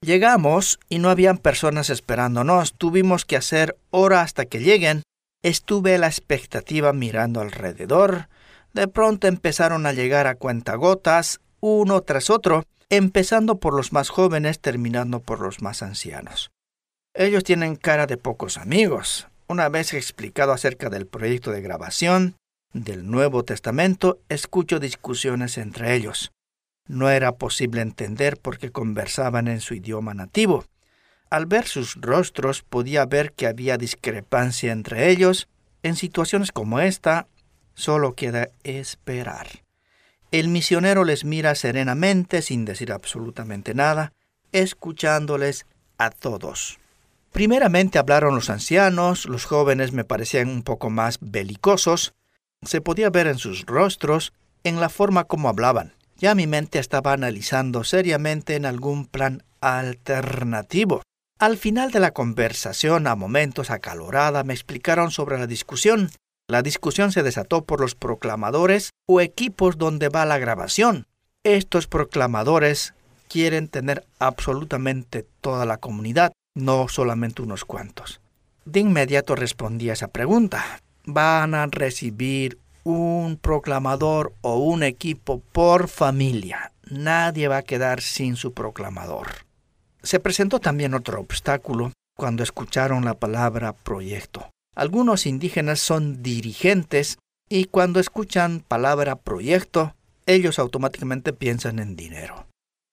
Llegamos 0.00 0.78
y 0.88 0.98
no 0.98 1.10
habían 1.10 1.36
personas 1.36 1.90
esperándonos. 1.90 2.72
Tuvimos 2.72 3.26
que 3.26 3.36
hacer 3.36 3.76
hora 3.90 4.22
hasta 4.22 4.46
que 4.46 4.60
lleguen. 4.60 5.02
Estuve 5.42 5.96
a 5.96 5.98
la 5.98 6.06
expectativa 6.06 6.94
mirando 6.94 7.42
alrededor. 7.42 8.30
De 8.72 8.88
pronto 8.88 9.26
empezaron 9.26 9.84
a 9.84 9.92
llegar 9.92 10.26
a 10.26 10.36
cuentagotas, 10.36 11.40
uno 11.60 12.00
tras 12.00 12.30
otro, 12.30 12.64
empezando 12.88 13.58
por 13.58 13.74
los 13.74 13.92
más 13.92 14.08
jóvenes, 14.08 14.60
terminando 14.60 15.20
por 15.20 15.40
los 15.40 15.60
más 15.60 15.82
ancianos. 15.82 16.50
Ellos 17.12 17.44
tienen 17.44 17.76
cara 17.76 18.06
de 18.06 18.16
pocos 18.16 18.56
amigos. 18.56 19.28
Una 19.48 19.68
vez 19.68 19.94
explicado 19.94 20.52
acerca 20.52 20.90
del 20.90 21.06
proyecto 21.06 21.52
de 21.52 21.62
grabación 21.62 22.34
del 22.72 23.08
Nuevo 23.08 23.44
Testamento, 23.44 24.18
escucho 24.28 24.80
discusiones 24.80 25.56
entre 25.56 25.94
ellos. 25.94 26.32
No 26.88 27.10
era 27.10 27.36
posible 27.36 27.80
entender 27.80 28.38
porque 28.38 28.72
conversaban 28.72 29.46
en 29.46 29.60
su 29.60 29.74
idioma 29.74 30.14
nativo. 30.14 30.64
Al 31.30 31.46
ver 31.46 31.66
sus 31.66 31.94
rostros 31.94 32.62
podía 32.62 33.06
ver 33.06 33.32
que 33.32 33.46
había 33.46 33.78
discrepancia 33.78 34.72
entre 34.72 35.10
ellos. 35.10 35.48
En 35.84 35.94
situaciones 35.94 36.50
como 36.50 36.80
esta, 36.80 37.28
solo 37.74 38.14
queda 38.14 38.48
esperar. 38.64 39.46
El 40.32 40.48
misionero 40.48 41.04
les 41.04 41.24
mira 41.24 41.54
serenamente 41.54 42.42
sin 42.42 42.64
decir 42.64 42.90
absolutamente 42.90 43.74
nada, 43.74 44.12
escuchándoles 44.50 45.66
a 45.98 46.10
todos. 46.10 46.80
Primeramente 47.36 47.98
hablaron 47.98 48.34
los 48.34 48.48
ancianos, 48.48 49.26
los 49.26 49.44
jóvenes 49.44 49.92
me 49.92 50.04
parecían 50.04 50.48
un 50.48 50.62
poco 50.62 50.88
más 50.88 51.18
belicosos, 51.20 52.14
se 52.62 52.80
podía 52.80 53.10
ver 53.10 53.26
en 53.26 53.36
sus 53.36 53.66
rostros, 53.66 54.32
en 54.64 54.80
la 54.80 54.88
forma 54.88 55.24
como 55.24 55.50
hablaban. 55.50 55.92
Ya 56.16 56.34
mi 56.34 56.46
mente 56.46 56.78
estaba 56.78 57.12
analizando 57.12 57.84
seriamente 57.84 58.56
en 58.56 58.64
algún 58.64 59.04
plan 59.04 59.42
alternativo. 59.60 61.02
Al 61.38 61.58
final 61.58 61.90
de 61.90 62.00
la 62.00 62.12
conversación, 62.12 63.06
a 63.06 63.14
momentos 63.16 63.70
acalorada, 63.70 64.42
me 64.42 64.54
explicaron 64.54 65.10
sobre 65.10 65.38
la 65.38 65.46
discusión 65.46 66.10
la 66.48 66.62
discusión 66.62 67.10
se 67.10 67.24
desató 67.24 67.64
por 67.64 67.80
los 67.80 67.96
proclamadores 67.96 68.90
o 69.06 69.20
equipos 69.20 69.78
donde 69.78 70.08
va 70.08 70.24
la 70.24 70.38
grabación. 70.38 71.06
Estos 71.42 71.88
proclamadores 71.88 72.94
quieren 73.28 73.66
tener 73.66 74.06
absolutamente 74.20 75.26
toda 75.40 75.66
la 75.66 75.78
comunidad, 75.78 76.32
no 76.56 76.88
solamente 76.88 77.42
unos 77.42 77.64
cuantos. 77.64 78.20
De 78.64 78.80
inmediato 78.80 79.36
respondí 79.36 79.90
a 79.90 79.92
esa 79.92 80.08
pregunta. 80.08 80.80
Van 81.04 81.54
a 81.54 81.66
recibir 81.66 82.58
un 82.82 83.36
proclamador 83.36 84.32
o 84.40 84.58
un 84.58 84.82
equipo 84.82 85.40
por 85.52 85.86
familia. 85.86 86.72
Nadie 86.90 87.46
va 87.46 87.58
a 87.58 87.62
quedar 87.62 88.00
sin 88.00 88.34
su 88.34 88.52
proclamador. 88.52 89.28
Se 90.02 90.18
presentó 90.18 90.58
también 90.58 90.94
otro 90.94 91.20
obstáculo 91.20 91.92
cuando 92.16 92.42
escucharon 92.42 93.04
la 93.04 93.14
palabra 93.14 93.72
proyecto. 93.72 94.50
Algunos 94.74 95.26
indígenas 95.26 95.80
son 95.80 96.22
dirigentes 96.22 97.18
y 97.48 97.66
cuando 97.66 98.00
escuchan 98.00 98.64
palabra 98.66 99.16
proyecto, 99.16 99.94
ellos 100.26 100.58
automáticamente 100.58 101.32
piensan 101.32 101.78
en 101.78 101.96
dinero. 101.96 102.46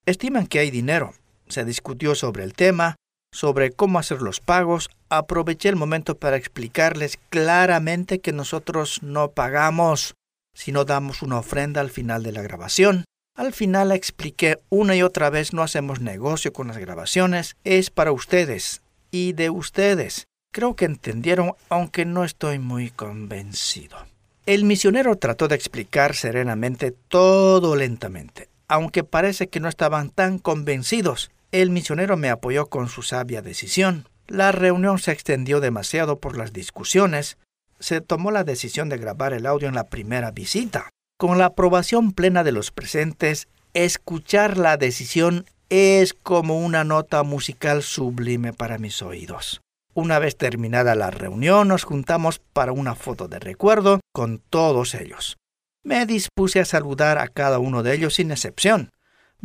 Estiman 0.06 0.48
que 0.48 0.60
hay 0.60 0.70
dinero. 0.70 1.14
Se 1.48 1.66
discutió 1.66 2.16
sobre 2.16 2.44
el 2.44 2.54
tema, 2.54 2.96
sobre 3.34 3.72
cómo 3.72 4.00
hacer 4.00 4.22
los 4.22 4.40
pagos. 4.40 4.90
Aproveché 5.10 5.68
el 5.68 5.76
momento 5.76 6.16
para 6.16 6.38
explicarles 6.38 7.20
claramente 7.30 8.20
que 8.20 8.32
nosotros 8.32 9.02
no 9.02 9.32
pagamos, 9.32 10.16
sino 10.54 10.86
damos 10.86 11.22
una 11.22 11.40
ofrenda 11.40 11.82
al 11.82 11.90
final 11.90 12.24
de 12.24 12.32
la 12.32 12.42
grabación. 12.42 13.04
Al 13.36 13.52
final 13.52 13.92
expliqué 13.92 14.60
una 14.70 14.96
y 14.96 15.02
otra 15.02 15.32
vez 15.32 15.54
no 15.54 15.64
hacemos 15.64 16.00
negocio 16.00 16.54
con 16.54 16.68
las 16.68 16.78
grabaciones, 16.78 17.58
es 17.64 17.90
para 17.90 18.12
ustedes 18.12 18.82
y 19.10 19.34
de 19.34 19.50
ustedes. 19.50 20.28
Creo 20.54 20.76
que 20.76 20.86
entendieron, 20.86 21.54
aunque 21.68 22.06
no 22.06 22.24
estoy 22.24 22.60
muy 22.60 22.92
convencido. 22.92 23.98
El 24.46 24.66
misionero 24.66 25.16
trató 25.16 25.48
de 25.48 25.56
explicar 25.56 26.16
serenamente 26.16 26.92
todo 26.92 27.76
lentamente. 27.76 28.50
Aunque 28.68 29.04
parece 29.04 29.48
que 29.48 29.60
no 29.60 29.68
estaban 29.68 30.12
tan 30.12 30.38
convencidos, 30.38 31.32
el 31.54 31.70
misionero 31.70 32.18
me 32.18 32.32
apoyó 32.32 32.66
con 32.66 32.90
su 32.90 33.04
sabia 33.04 33.44
decisión. 33.44 34.10
La 34.28 34.52
reunión 34.52 34.98
se 34.98 35.12
extendió 35.12 35.60
demasiado 35.60 36.20
por 36.20 36.36
las 36.36 36.52
discusiones. 36.52 37.38
Se 37.80 38.02
tomó 38.02 38.32
la 38.32 38.44
decisión 38.44 38.90
de 38.90 38.98
grabar 38.98 39.34
el 39.34 39.46
audio 39.46 39.68
en 39.68 39.76
la 39.76 39.88
primera 39.88 40.32
visita. 40.32 40.90
Con 41.20 41.38
la 41.38 41.46
aprobación 41.46 42.12
plena 42.12 42.44
de 42.44 42.54
los 42.54 42.72
presentes, 42.72 43.48
escuchar 43.76 44.58
la 44.58 44.78
decisión 44.78 45.46
es 45.70 46.16
como 46.16 46.60
una 46.60 46.84
nota 46.84 47.22
musical 47.22 47.84
sublime 47.84 48.52
para 48.52 48.80
mis 48.80 49.04
oídos. 49.04 49.62
Una 49.94 50.18
vez 50.18 50.36
terminada 50.36 50.96
la 50.96 51.12
reunión, 51.12 51.68
nos 51.68 51.84
juntamos 51.84 52.40
para 52.40 52.72
una 52.72 52.96
foto 52.96 53.28
de 53.28 53.38
recuerdo 53.38 54.00
con 54.12 54.40
todos 54.40 54.96
ellos. 54.96 55.38
Me 55.84 56.08
dispuse 56.08 56.62
a 56.62 56.66
saludar 56.66 57.20
a 57.20 57.28
cada 57.28 57.60
uno 57.60 57.84
de 57.84 57.94
ellos 57.94 58.16
sin 58.16 58.32
excepción. 58.32 58.90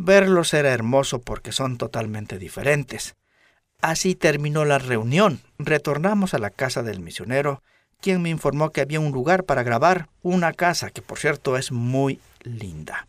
Verlos 0.01 0.53
era 0.53 0.69
hermoso 0.69 1.19
porque 1.19 1.51
son 1.51 1.77
totalmente 1.77 2.39
diferentes. 2.39 3.17
Así 3.81 4.15
terminó 4.15 4.63
la 4.63 4.79
reunión. 4.79 5.41
Retornamos 5.57 6.33
a 6.33 6.39
la 6.39 6.51
casa 6.51 6.83
del 6.83 7.01
misionero, 7.01 7.61
quien 7.99 8.21
me 8.21 8.29
informó 8.29 8.69
que 8.69 8.79
había 8.79 9.01
un 9.01 9.11
lugar 9.11 9.43
para 9.43 9.61
grabar, 9.61 10.07
una 10.21 10.53
casa 10.53 10.89
que 10.89 11.01
por 11.01 11.19
cierto 11.19 11.57
es 11.57 11.73
muy 11.73 12.21
linda. 12.43 13.07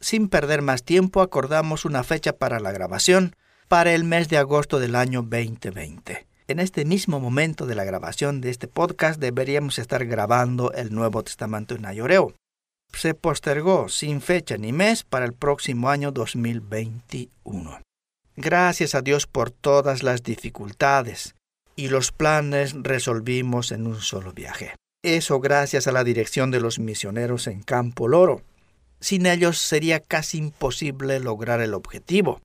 Sin 0.00 0.28
perder 0.28 0.62
más 0.62 0.82
tiempo 0.82 1.22
acordamos 1.22 1.84
una 1.84 2.02
fecha 2.02 2.32
para 2.32 2.58
la 2.58 2.72
grabación 2.72 3.36
para 3.68 3.92
el 3.92 4.02
mes 4.02 4.28
de 4.28 4.38
agosto 4.38 4.80
del 4.80 4.96
año 4.96 5.22
2020. 5.22 6.26
En 6.48 6.58
este 6.58 6.84
mismo 6.84 7.20
momento 7.20 7.66
de 7.66 7.76
la 7.76 7.84
grabación 7.84 8.40
de 8.40 8.50
este 8.50 8.66
podcast 8.66 9.20
deberíamos 9.20 9.78
estar 9.78 10.04
grabando 10.06 10.72
el 10.72 10.92
Nuevo 10.92 11.22
Testamento 11.22 11.76
en 11.76 11.86
Ayoreo. 11.86 12.34
Se 12.94 13.14
postergó 13.14 13.88
sin 13.88 14.20
fecha 14.20 14.56
ni 14.56 14.72
mes 14.72 15.02
para 15.02 15.24
el 15.24 15.32
próximo 15.32 15.90
año 15.90 16.12
2021. 16.12 17.80
Gracias 18.36 18.94
a 18.94 19.02
Dios 19.02 19.26
por 19.26 19.50
todas 19.50 20.02
las 20.02 20.22
dificultades 20.22 21.34
y 21.74 21.88
los 21.88 22.12
planes 22.12 22.74
resolvimos 22.80 23.72
en 23.72 23.86
un 23.86 24.00
solo 24.00 24.32
viaje. 24.32 24.74
Eso 25.02 25.40
gracias 25.40 25.86
a 25.86 25.92
la 25.92 26.04
dirección 26.04 26.50
de 26.50 26.60
los 26.60 26.78
misioneros 26.78 27.48
en 27.48 27.62
Campo 27.62 28.08
Loro. 28.08 28.42
Sin 29.00 29.26
ellos 29.26 29.58
sería 29.58 29.98
casi 29.98 30.38
imposible 30.38 31.18
lograr 31.18 31.60
el 31.60 31.74
objetivo. 31.74 32.40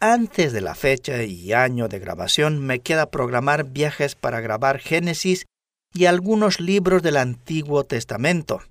Antes 0.00 0.52
de 0.52 0.60
la 0.60 0.74
fecha 0.74 1.22
y 1.22 1.52
año 1.52 1.88
de 1.88 1.98
grabación 1.98 2.58
me 2.58 2.80
queda 2.80 3.10
programar 3.10 3.64
viajes 3.64 4.14
para 4.16 4.40
grabar 4.40 4.78
Génesis 4.78 5.46
y 5.94 6.06
algunos 6.06 6.60
libros 6.60 7.02
del 7.02 7.16
Antiguo 7.16 7.84
Testamento. 7.84 8.62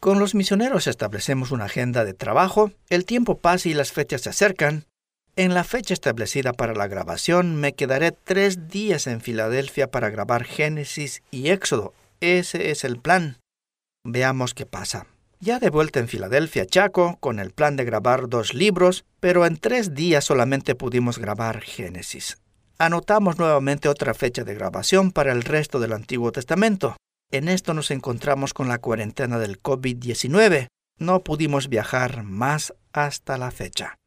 Con 0.00 0.18
los 0.18 0.34
misioneros 0.34 0.86
establecemos 0.86 1.50
una 1.50 1.64
agenda 1.64 2.04
de 2.04 2.14
trabajo, 2.14 2.70
el 2.90 3.04
tiempo 3.04 3.38
pasa 3.38 3.68
y 3.68 3.74
las 3.74 3.92
fechas 3.92 4.22
se 4.22 4.30
acercan. 4.30 4.84
En 5.34 5.54
la 5.54 5.64
fecha 5.64 5.94
establecida 5.94 6.52
para 6.52 6.74
la 6.74 6.86
grabación 6.86 7.56
me 7.56 7.74
quedaré 7.74 8.12
tres 8.12 8.68
días 8.68 9.06
en 9.06 9.20
Filadelfia 9.20 9.90
para 9.90 10.10
grabar 10.10 10.44
Génesis 10.44 11.22
y 11.30 11.48
Éxodo. 11.48 11.92
Ese 12.20 12.70
es 12.70 12.84
el 12.84 12.98
plan. 12.98 13.38
Veamos 14.04 14.54
qué 14.54 14.64
pasa. 14.66 15.06
Ya 15.40 15.58
de 15.58 15.68
vuelta 15.68 16.00
en 16.00 16.08
Filadelfia, 16.08 16.64
Chaco, 16.64 17.18
con 17.20 17.38
el 17.38 17.50
plan 17.50 17.76
de 17.76 17.84
grabar 17.84 18.28
dos 18.28 18.54
libros, 18.54 19.04
pero 19.20 19.44
en 19.44 19.58
tres 19.58 19.94
días 19.94 20.24
solamente 20.24 20.74
pudimos 20.74 21.18
grabar 21.18 21.60
Génesis. 21.60 22.38
Anotamos 22.78 23.38
nuevamente 23.38 23.88
otra 23.88 24.14
fecha 24.14 24.44
de 24.44 24.54
grabación 24.54 25.12
para 25.12 25.32
el 25.32 25.42
resto 25.42 25.80
del 25.80 25.92
Antiguo 25.92 26.32
Testamento. 26.32 26.96
En 27.30 27.48
esto 27.48 27.74
nos 27.74 27.90
encontramos 27.90 28.54
con 28.54 28.68
la 28.68 28.78
cuarentena 28.78 29.38
del 29.38 29.60
COVID-19. 29.60 30.68
No 30.98 31.24
pudimos 31.24 31.68
viajar 31.68 32.22
más 32.22 32.72
hasta 32.92 33.36
la 33.36 33.50
fecha. 33.50 33.98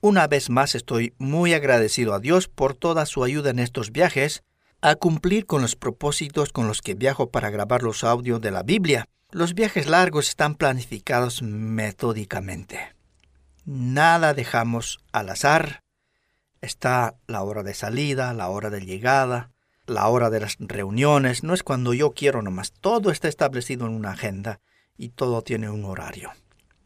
Una 0.00 0.26
vez 0.26 0.50
más 0.50 0.74
estoy 0.74 1.14
muy 1.18 1.52
agradecido 1.52 2.14
a 2.14 2.18
Dios 2.18 2.48
por 2.48 2.74
toda 2.74 3.06
su 3.06 3.22
ayuda 3.22 3.50
en 3.50 3.60
estos 3.60 3.92
viajes, 3.92 4.42
a 4.80 4.96
cumplir 4.96 5.46
con 5.46 5.62
los 5.62 5.76
propósitos 5.76 6.50
con 6.50 6.66
los 6.66 6.82
que 6.82 6.94
viajo 6.94 7.30
para 7.30 7.50
grabar 7.50 7.84
los 7.84 8.02
audios 8.02 8.40
de 8.40 8.50
la 8.50 8.64
Biblia. 8.64 9.06
Los 9.30 9.54
viajes 9.54 9.86
largos 9.86 10.28
están 10.28 10.56
planificados 10.56 11.42
metódicamente. 11.42 12.96
Nada 13.64 14.34
dejamos 14.34 14.98
al 15.12 15.28
azar. 15.28 15.84
Está 16.60 17.14
la 17.28 17.42
hora 17.42 17.62
de 17.62 17.74
salida, 17.74 18.34
la 18.34 18.48
hora 18.48 18.70
de 18.70 18.80
llegada, 18.80 19.51
la 19.86 20.08
hora 20.08 20.30
de 20.30 20.40
las 20.40 20.56
reuniones. 20.58 21.42
No 21.42 21.54
es 21.54 21.62
cuando 21.62 21.94
yo 21.94 22.12
quiero 22.12 22.42
nomás. 22.42 22.72
Todo 22.72 23.10
está 23.10 23.28
establecido 23.28 23.86
en 23.86 23.94
una 23.94 24.12
agenda 24.12 24.60
y 24.96 25.10
todo 25.10 25.42
tiene 25.42 25.70
un 25.70 25.84
horario. 25.84 26.30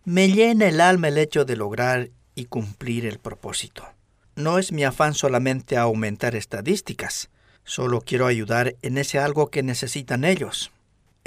Me 0.05 0.31
llena 0.31 0.69
el 0.69 0.81
alma 0.81 1.09
el 1.09 1.19
hecho 1.19 1.45
de 1.45 1.57
lograr 1.57 2.11
y 2.35 2.47
cumplir 2.47 3.07
el 3.07 3.19
propósito. 3.19 3.85
No 4.35 4.59
es 4.59 4.73
mi 4.73 4.85
afán 4.85 5.15
solamente 5.15 5.77
aumentar 5.77 6.37
estadísticas. 6.37 7.31
Solo 7.65 8.01
quiero 8.01 8.27
ayudar 8.27 8.77
en 8.83 8.99
ese 8.99 9.19
algo 9.19 9.51
que 9.51 9.63
necesitan 9.63 10.25
ellos 10.25 10.71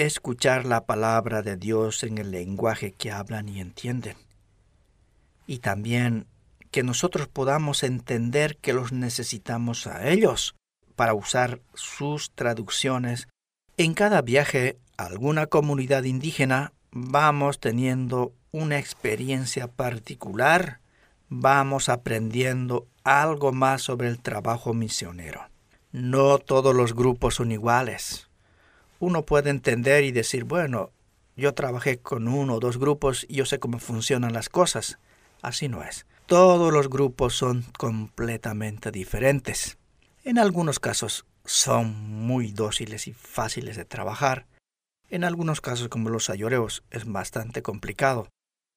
escuchar 0.06 0.66
la 0.66 0.86
palabra 0.86 1.42
de 1.42 1.58
Dios 1.58 2.04
en 2.04 2.20
el 2.20 2.32
lenguaje 2.32 2.94
que 2.94 3.12
hablan 3.12 3.50
y 3.50 3.60
entienden. 3.60 4.16
Y 5.46 5.60
también 5.60 6.26
que 6.72 6.84
nosotros 6.84 7.28
podamos 7.28 7.84
entender 7.84 8.56
que 8.58 8.72
los 8.72 8.94
necesitamos 8.94 9.88
a 9.88 10.10
ellos 10.10 10.56
para 11.00 11.14
usar 11.14 11.62
sus 11.74 12.32
traducciones. 12.36 13.30
En 13.78 13.94
cada 13.94 14.22
viaje 14.22 14.78
a 14.98 15.06
alguna 15.06 15.48
comunidad 15.48 16.04
indígena 16.04 16.74
vamos 16.92 17.62
teniendo 17.62 18.34
una 18.52 18.78
experiencia 18.78 19.70
particular, 19.70 20.82
vamos 21.30 21.88
aprendiendo 21.88 22.86
algo 23.06 23.54
más 23.54 23.84
sobre 23.84 24.10
el 24.10 24.20
trabajo 24.20 24.74
misionero. 24.74 25.48
No 25.94 26.38
todos 26.38 26.76
los 26.76 26.94
grupos 26.94 27.36
son 27.36 27.54
iguales 27.54 28.30
uno 29.00 29.26
puede 29.26 29.50
entender 29.50 30.04
y 30.04 30.12
decir, 30.12 30.44
bueno, 30.44 30.92
yo 31.36 31.54
trabajé 31.54 32.00
con 32.00 32.28
uno 32.28 32.56
o 32.56 32.60
dos 32.60 32.78
grupos 32.78 33.26
y 33.30 33.36
yo 33.36 33.46
sé 33.46 33.60
cómo 33.60 33.80
funcionan 33.80 34.34
las 34.34 34.50
cosas. 34.50 35.00
Así 35.42 35.70
no 35.70 35.84
es. 35.84 36.06
Todos 36.26 36.72
los 36.72 36.90
grupos 36.90 37.34
son 37.34 37.66
completamente 37.78 38.92
diferentes. 38.92 39.79
En 40.30 40.38
algunos 40.38 40.80
casos 40.80 41.26
son 41.44 41.88
muy 42.08 42.52
dóciles 42.52 43.08
y 43.08 43.14
fáciles 43.14 43.76
de 43.78 43.84
trabajar. 43.84 44.46
En 45.10 45.24
algunos 45.24 45.60
casos, 45.60 45.88
como 45.88 46.12
los 46.12 46.30
ayoreos, 46.30 46.84
es 46.92 47.12
bastante 47.12 47.64
complicado. 47.64 48.30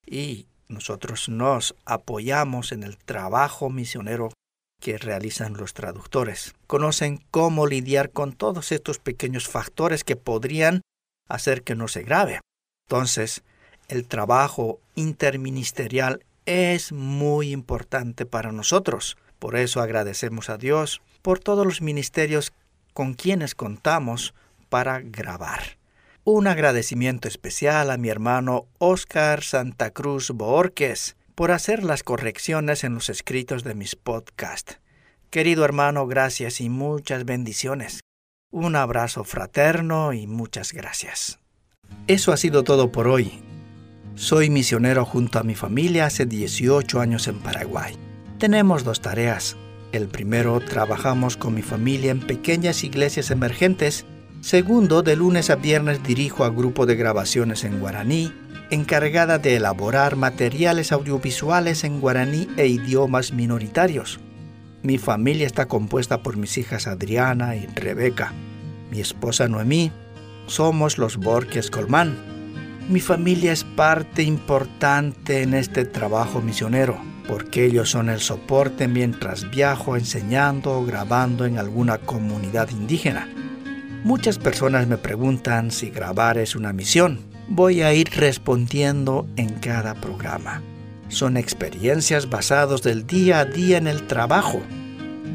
Y 0.03 0.47
nosotros 0.67 1.29
nos 1.29 1.75
apoyamos 1.85 2.71
en 2.71 2.81
el 2.81 2.97
trabajo 2.97 3.69
misionero 3.69 4.33
que 4.81 4.97
realizan 4.97 5.53
los 5.53 5.75
traductores. 5.75 6.55
Conocen 6.65 7.23
cómo 7.29 7.67
lidiar 7.67 8.09
con 8.09 8.33
todos 8.33 8.71
estos 8.71 8.97
pequeños 8.97 9.47
factores 9.47 10.03
que 10.03 10.15
podrían 10.15 10.81
hacer 11.29 11.61
que 11.61 11.75
no 11.75 11.87
se 11.87 12.01
grave. 12.01 12.39
Entonces, 12.89 13.43
el 13.89 14.07
trabajo 14.07 14.79
interministerial 14.95 16.25
es 16.47 16.91
muy 16.91 17.51
importante 17.51 18.25
para 18.25 18.51
nosotros. 18.51 19.17
Por 19.37 19.55
eso 19.55 19.81
agradecemos 19.81 20.49
a 20.49 20.57
Dios 20.57 21.03
por 21.23 21.39
todos 21.39 21.65
los 21.65 21.81
ministerios 21.81 22.53
con 22.93 23.15
quienes 23.15 23.55
contamos 23.55 24.35
para 24.69 24.99
grabar. 24.99 25.77
Un 26.23 26.47
agradecimiento 26.47 27.27
especial 27.27 27.89
a 27.89 27.97
mi 27.97 28.09
hermano 28.09 28.67
Oscar 28.77 29.43
Santa 29.43 29.89
Cruz 29.89 30.31
por 31.35 31.51
hacer 31.51 31.83
las 31.83 32.03
correcciones 32.03 32.83
en 32.83 32.93
los 32.93 33.09
escritos 33.09 33.63
de 33.63 33.73
mis 33.73 33.95
podcasts. 33.95 34.79
Querido 35.31 35.65
hermano, 35.65 36.05
gracias 36.05 36.61
y 36.61 36.69
muchas 36.69 37.25
bendiciones. 37.25 38.01
Un 38.51 38.75
abrazo 38.75 39.23
fraterno 39.23 40.13
y 40.13 40.27
muchas 40.27 40.73
gracias. 40.73 41.39
Eso 42.05 42.31
ha 42.31 42.37
sido 42.37 42.63
todo 42.63 42.91
por 42.91 43.07
hoy. 43.07 43.41
Soy 44.15 44.51
misionero 44.51 45.05
junto 45.05 45.39
a 45.39 45.43
mi 45.43 45.55
familia 45.55 46.05
hace 46.05 46.25
18 46.27 46.99
años 46.99 47.27
en 47.27 47.39
Paraguay. 47.39 47.95
Tenemos 48.37 48.83
dos 48.83 49.01
tareas. 49.01 49.57
El 49.93 50.09
primero, 50.09 50.59
trabajamos 50.59 51.37
con 51.37 51.53
mi 51.53 51.61
familia 51.61 52.11
en 52.11 52.19
pequeñas 52.19 52.83
iglesias 52.83 53.31
emergentes. 53.31 54.05
Segundo, 54.41 55.03
de 55.03 55.15
lunes 55.15 55.49
a 55.49 55.55
viernes 55.55 56.03
dirijo 56.03 56.43
a 56.43 56.49
grupo 56.49 56.85
de 56.85 56.95
grabaciones 56.95 57.63
en 57.63 57.79
guaraní 57.79 58.33
encargada 58.73 59.37
de 59.37 59.55
elaborar 59.55 60.15
materiales 60.15 60.91
audiovisuales 60.91 61.83
en 61.83 62.01
guaraní 62.01 62.47
e 62.57 62.67
idiomas 62.67 63.31
minoritarios. 63.31 64.19
Mi 64.81 64.97
familia 64.97 65.45
está 65.45 65.67
compuesta 65.67 66.23
por 66.23 66.37
mis 66.37 66.57
hijas 66.57 66.87
Adriana 66.87 67.55
y 67.55 67.67
Rebeca, 67.67 68.33
mi 68.91 68.99
esposa 68.99 69.47
Noemí, 69.47 69.91
somos 70.47 70.97
los 70.97 71.17
Borges 71.17 71.69
Colmán. 71.69 72.17
Mi 72.89 72.99
familia 72.99 73.53
es 73.53 73.63
parte 73.63 74.23
importante 74.23 75.41
en 75.41 75.53
este 75.53 75.85
trabajo 75.85 76.41
misionero, 76.41 76.99
porque 77.27 77.65
ellos 77.65 77.89
son 77.89 78.09
el 78.09 78.19
soporte 78.19 78.87
mientras 78.87 79.49
viajo 79.49 79.95
enseñando 79.95 80.71
o 80.71 80.85
grabando 80.85 81.45
en 81.45 81.57
alguna 81.57 81.97
comunidad 81.97 82.69
indígena. 82.69 83.27
Muchas 84.03 84.37
personas 84.37 84.87
me 84.87 84.97
preguntan 84.97 85.71
si 85.71 85.89
grabar 85.89 86.37
es 86.37 86.55
una 86.55 86.73
misión 86.73 87.33
voy 87.47 87.81
a 87.81 87.93
ir 87.93 88.09
respondiendo 88.15 89.27
en 89.35 89.49
cada 89.49 89.95
programa. 89.95 90.61
Son 91.09 91.37
experiencias 91.37 92.29
basadas 92.29 92.81
del 92.81 93.05
día 93.05 93.39
a 93.39 93.45
día 93.45 93.77
en 93.77 93.87
el 93.87 94.07
trabajo, 94.07 94.61